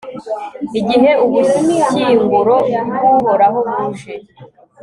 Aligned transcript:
igihe 0.79 1.11
ubushyinguro 1.25 2.55
bw'uhoraho 2.95 3.59
buje 3.67 4.13